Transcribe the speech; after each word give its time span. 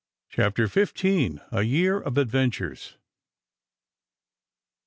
]CHAPTER 0.31 0.65
XV. 0.65 1.41
A 1.51 1.61
YEAR 1.61 1.99
OF 2.01 2.17
ADVENTURES. 2.17 2.95